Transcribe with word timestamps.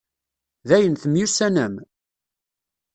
Dayen, 0.67 0.95
temyussanem? 1.01 1.73